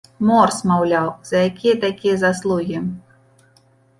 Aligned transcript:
Морс, 0.27 0.55
маўляў, 0.69 1.09
за 1.31 1.37
якія 1.49 1.75
такія 1.85 2.15
заслугі? 2.23 2.77